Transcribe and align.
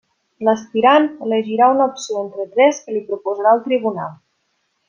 L'aspirant 0.47 1.05
elegirà 1.27 1.69
una 1.75 1.87
opció 1.91 2.17
entre 2.23 2.47
tres 2.57 2.83
que 2.87 2.97
li 2.99 3.07
proposarà 3.11 3.55
el 3.59 3.63
tribunal. 3.71 4.21